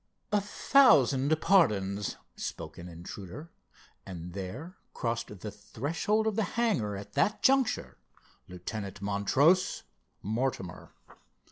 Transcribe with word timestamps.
"A 0.31 0.41
thousand 0.41 1.39
pardons," 1.41 2.17
spoke 2.35 2.79
an 2.79 2.87
intruder, 2.87 3.51
and 4.03 4.33
there 4.33 4.77
crossed 4.95 5.27
the 5.41 5.51
threshold 5.51 6.25
of 6.25 6.35
the 6.35 6.43
hangar 6.57 6.95
at 6.97 7.13
that 7.13 7.43
juncture 7.43 7.99
Lieutenant 8.47 8.99
Montrose 9.03 9.83
Mortimer. 10.23 10.95